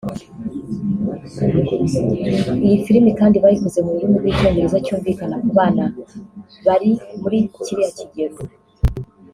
Iyi 2.65 2.77
filime 2.85 3.11
kandi 3.19 3.35
bayikoze 3.43 3.79
mu 3.85 3.89
rurimi 3.93 4.15
rw’icyongereza 4.21 4.77
cyumvikana 4.85 5.35
ku 5.43 5.51
bana 5.57 5.85
bari 6.65 6.89
muri 7.21 7.37
kiriya 7.63 7.91
kigero 7.97 8.37